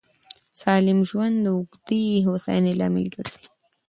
سالم 0.61 0.99
ژوند 1.09 1.35
د 1.41 1.47
اوږدې 1.55 2.03
هوساینې 2.27 2.73
لامل 2.79 3.05
ګرځي. 3.15 3.45